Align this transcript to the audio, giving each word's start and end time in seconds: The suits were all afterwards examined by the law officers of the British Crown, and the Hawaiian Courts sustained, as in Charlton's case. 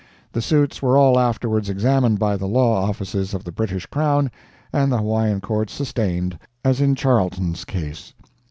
The 0.31 0.41
suits 0.41 0.81
were 0.81 0.97
all 0.97 1.19
afterwards 1.19 1.69
examined 1.69 2.17
by 2.17 2.35
the 2.35 2.47
law 2.47 2.87
officers 2.89 3.35
of 3.35 3.43
the 3.43 3.51
British 3.51 3.85
Crown, 3.85 4.31
and 4.73 4.91
the 4.91 4.97
Hawaiian 4.97 5.41
Courts 5.41 5.73
sustained, 5.73 6.39
as 6.65 6.81
in 6.81 6.95
Charlton's 6.95 7.65
case. 7.65 8.11